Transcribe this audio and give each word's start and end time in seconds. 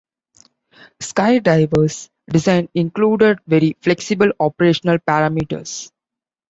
Skydiver's 0.99 2.09
design 2.27 2.69
included 2.73 3.37
very 3.45 3.77
flexible 3.81 4.31
operational 4.39 4.97
parameters. 4.97 5.91